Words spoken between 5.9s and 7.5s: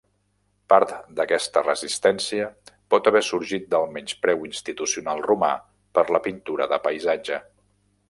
per la pintura de paisatge.